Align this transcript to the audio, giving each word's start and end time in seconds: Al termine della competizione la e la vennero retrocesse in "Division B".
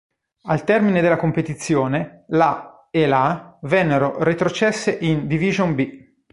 Al 0.45 0.63
termine 0.63 0.99
della 0.99 1.15
competizione 1.15 2.25
la 2.29 2.87
e 2.89 3.05
la 3.05 3.59
vennero 3.61 4.15
retrocesse 4.23 4.97
in 4.99 5.27
"Division 5.27 5.75
B". 5.75 5.89